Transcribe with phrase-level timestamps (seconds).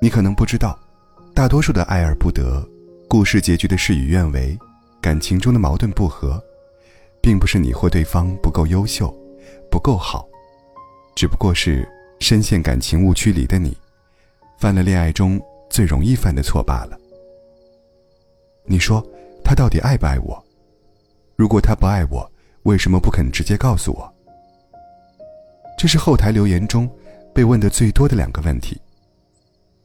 [0.00, 0.78] 你可能不知道，
[1.34, 2.64] 大多数的爱而不得，
[3.08, 4.56] 故事结局的事与愿违，
[5.00, 6.40] 感情中的矛盾不和，
[7.20, 9.12] 并不是你或对方不够优秀，
[9.70, 10.28] 不够好，
[11.16, 11.88] 只不过是
[12.20, 13.76] 深陷感情误区里的你，
[14.58, 16.96] 犯了恋爱中最容易犯的错罢了。
[18.66, 19.04] 你说
[19.42, 20.40] 他到底爱不爱我？
[21.34, 22.30] 如果他不爱我，
[22.64, 24.10] 为什么不肯直接告诉我？
[25.76, 26.88] 这是后台留言中
[27.34, 28.80] 被问的最多的两个问题。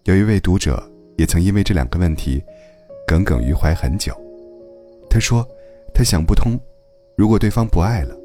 [0.05, 0.81] 有一位读者
[1.17, 2.41] 也曾因为这两个问题
[3.05, 4.15] 耿耿于怀很久。
[5.09, 5.45] 他说
[5.93, 6.57] ：“他想不通，
[7.17, 8.15] 如果对方不爱了，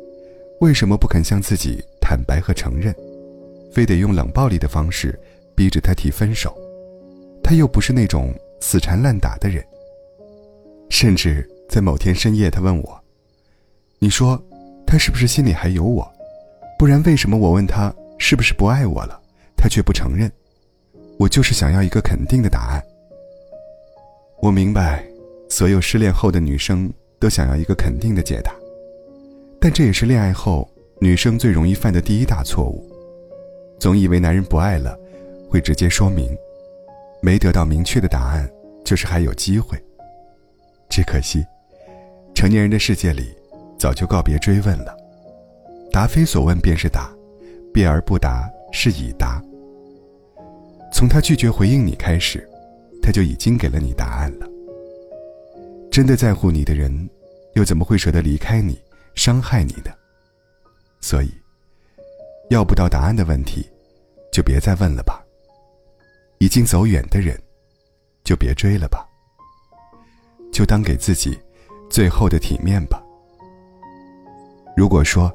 [0.61, 2.95] 为什么不肯向自己坦白和承认，
[3.73, 5.19] 非得用冷暴力的方式
[5.57, 6.57] 逼着他提分手？
[7.43, 9.65] 他又不是那种死缠烂打的人。
[10.91, 12.99] 甚至在某天深夜，他问我
[13.99, 14.41] ：‘你说
[14.87, 16.11] 他是不是心里还有我？
[16.79, 19.21] 不然为什么我问他是不是不爱我了，
[19.57, 20.31] 他却不承认？’”
[21.17, 22.83] 我就是想要一个肯定的答案。
[24.43, 25.05] 我明白，
[25.49, 28.53] 所有失恋后的女生都想要一个肯定的解答，
[29.61, 30.69] 但这也是恋爱后
[31.01, 32.85] 女生最容易犯的第一大错误。
[33.79, 34.99] 总以为男人不爱了，
[35.49, 36.37] 会直接说明，
[37.23, 38.51] 没得到明确的答案，
[38.85, 39.79] 就是还有机会。
[40.91, 41.45] 只可惜，
[42.35, 43.33] 成年人的世界里，
[43.79, 44.97] 早就告别追问了，
[45.93, 47.13] 答非所问便是答，
[47.73, 49.43] 避而不答是已答。
[50.93, 52.49] 从他拒绝回应你开始，
[53.03, 54.49] 他就已经给了你答案了。
[55.91, 57.09] 真的在乎你的人，
[57.55, 58.81] 又怎么会舍得离开你、
[59.15, 59.93] 伤害你的？
[61.01, 61.31] 所以，
[62.51, 63.69] 要不到答案的问题，
[64.33, 65.23] 就别再问了吧。
[66.39, 67.39] 已经走远的人，
[68.25, 69.07] 就别追了吧。
[70.53, 71.39] 就当给自己
[71.91, 73.04] 最后的体面吧。
[74.77, 75.33] 如果说，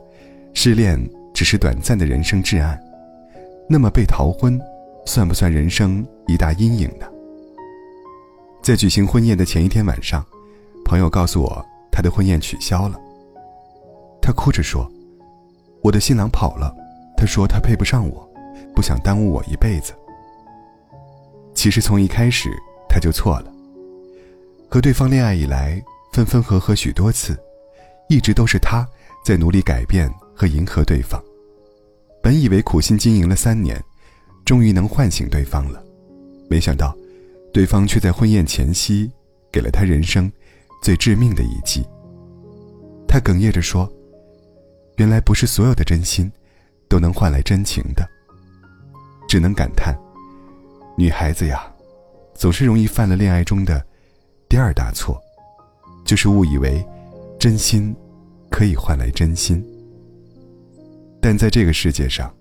[0.53, 0.99] 失恋
[1.33, 2.79] 只是短暂的人生至暗，
[3.69, 4.59] 那么被逃婚。
[5.05, 7.07] 算不算人生一大阴影呢？
[8.61, 10.23] 在举行婚宴的前一天晚上，
[10.85, 12.99] 朋友告诉我他的婚宴取消了。
[14.21, 14.87] 他哭着说
[15.81, 16.75] ：“我的新郎跑了，
[17.17, 18.29] 他说他配不上我，
[18.75, 19.93] 不想耽误我一辈子。”
[21.55, 22.51] 其实从一开始
[22.87, 23.51] 他就错了。
[24.69, 25.81] 和对方恋爱以来，
[26.13, 27.35] 分分合合许多次，
[28.09, 28.87] 一直都是他
[29.23, 31.21] 在努力改变和迎合对方。
[32.21, 33.81] 本以为苦心经营了三年。
[34.45, 35.83] 终于能唤醒对方了，
[36.49, 36.97] 没想到，
[37.53, 39.07] 对方却在婚宴前夕
[39.51, 40.31] 给了他人生
[40.81, 41.85] 最致命的一击。
[43.07, 43.87] 他哽咽着说
[44.97, 46.31] ：“原来不是所有的真心
[46.87, 48.03] 都能换来真情的。”
[49.29, 49.95] 只能感叹，
[50.97, 51.71] 女孩子呀，
[52.33, 53.85] 总是容易犯了恋爱中的
[54.47, 55.21] 第二大错，
[56.03, 56.83] 就是误以为
[57.39, 57.95] 真心
[58.49, 59.63] 可以换来真心。
[61.21, 62.33] 但在这个世界上，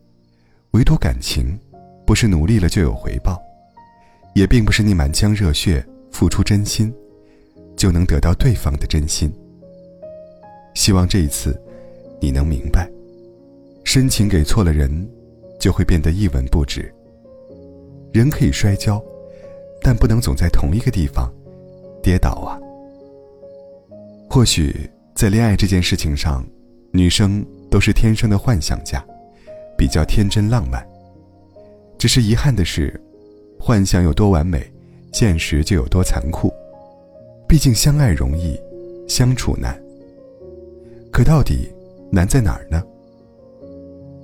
[0.73, 1.59] 唯独感情。
[2.07, 3.39] 不是努力了就有回报，
[4.35, 6.91] 也并不是你满腔热血付出真心，
[7.77, 9.31] 就能得到对方的真心。
[10.75, 11.61] 希望这一次，
[12.19, 12.91] 你能明白，
[13.85, 15.07] 深情给错了人，
[15.61, 16.91] 就会变得一文不值。
[18.11, 18.99] 人可以摔跤，
[19.83, 21.31] 但不能总在同一个地方
[22.03, 22.59] 跌倒啊。
[24.31, 26.47] 或许在恋爱这件事情上，
[26.93, 29.05] 女生都是天生的幻想家，
[29.77, 30.81] 比较天真浪漫。
[31.99, 32.95] 只是遗憾的是，
[33.59, 34.65] 幻想有多完美，
[35.13, 36.55] 现实就有多残酷。
[37.49, 38.57] 毕竟相爱容易，
[39.09, 39.77] 相处难。
[41.11, 41.69] 可到底
[42.13, 42.81] 难在哪儿呢？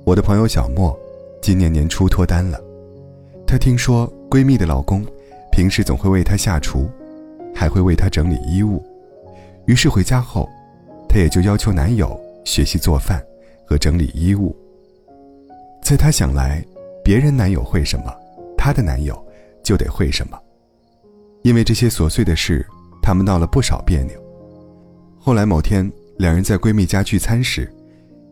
[0.04, 0.96] 我的朋友小莫，
[1.42, 2.62] 今年年初脱单了。
[3.44, 5.04] 她听说闺蜜的老公
[5.50, 6.88] 平时总会为她下厨，
[7.52, 8.80] 还会为她整理衣物，
[9.66, 10.48] 于是回家后，
[11.14, 13.24] 她也就要求男友学习做饭
[13.64, 14.52] 和整理衣物。
[15.80, 16.62] 在她想来。
[17.04, 18.10] 别人男友会什么，
[18.56, 19.14] 她的男友
[19.62, 20.40] 就得会什么。
[21.42, 22.66] 因为这些琐碎的事，
[23.02, 24.18] 他们闹了不少别扭。
[25.18, 27.70] 后来某天，两人在闺蜜家聚餐时，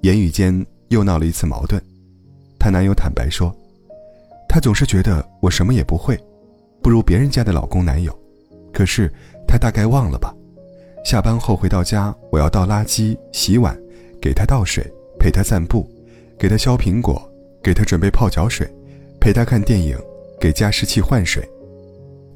[0.00, 1.78] 言语间又闹了一次矛盾。
[2.58, 3.55] 她男友坦白说
[4.49, 6.19] ：“他总是觉得我什么也不会，
[6.82, 8.19] 不如别人家的老公男友。
[8.73, 9.12] 可是
[9.46, 10.35] 他大概忘了吧？
[11.04, 13.76] 下班后回到家，我要倒垃圾、洗碗，
[14.20, 14.84] 给他倒水，
[15.19, 15.88] 陪他散步，
[16.38, 17.20] 给他削苹果。”
[17.62, 18.69] 给他准备泡脚水，
[19.20, 19.96] 陪他看电影，
[20.40, 21.49] 给加湿器换水，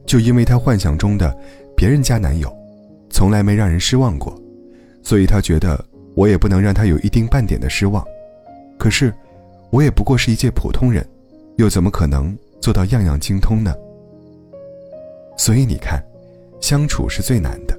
[0.06, 1.36] 就因为他幻想中的
[1.76, 2.48] 别人家男友，
[3.10, 4.40] 从来没让人失望过，
[5.02, 5.84] 所以他觉得
[6.14, 8.06] 我也不能让他有一丁半点的失望。
[8.78, 9.12] 可是，
[9.70, 11.04] 我也不过是一介普通人，
[11.56, 13.74] 又怎么可能做到样样精通呢？
[15.36, 16.00] 所以你看，
[16.60, 17.76] 相处是最难的。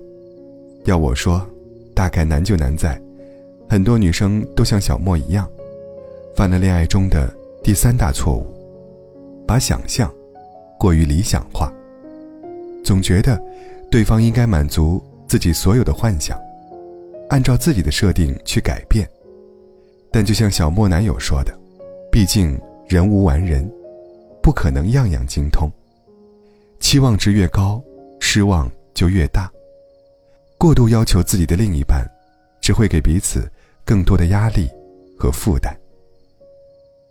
[0.88, 1.46] 要我说，
[1.94, 3.00] 大概难就难在，
[3.70, 5.46] 很多女生都像小莫一样，
[6.34, 7.30] 犯了恋爱中的
[7.62, 8.48] 第三大错误，
[9.46, 10.10] 把想象
[10.80, 11.74] 过于理想化，
[12.86, 13.38] 总觉得
[13.92, 16.40] 对方应该满足自己所有的幻想，
[17.28, 19.06] 按照自己的设定去改变。
[20.10, 21.54] 但就像小莫男友说的，
[22.10, 22.58] 毕竟
[22.88, 23.70] 人无完人，
[24.42, 25.70] 不可能样样精通。
[26.80, 27.84] 期望值越高，
[28.22, 29.52] 失望就越大。
[30.58, 32.04] 过度要求自己的另一半，
[32.60, 33.50] 只会给彼此
[33.86, 34.68] 更多的压力
[35.18, 35.76] 和负担。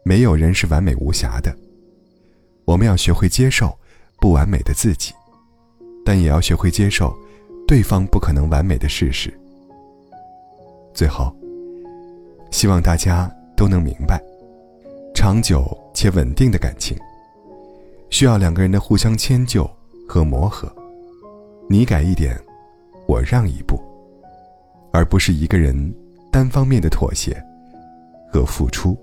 [0.02, 1.56] 没有人是完美无瑕的，
[2.64, 3.76] 我们要学会接受
[4.20, 5.12] 不完美的自己，
[6.04, 7.16] 但也要学会接受
[7.68, 9.32] 对方不可能完美的事实。
[10.92, 11.34] 最后，
[12.50, 14.20] 希望大家都能明白，
[15.14, 15.64] 长久
[15.94, 16.96] 且稳定的感情。
[18.10, 19.68] 需要两个人的互相迁就
[20.08, 20.72] 和磨合，
[21.68, 22.40] 你改一点，
[23.16, 23.80] 我让一步，
[24.92, 25.74] 而不是一个人
[26.30, 27.42] 单方面的妥协
[28.30, 28.94] 和付出。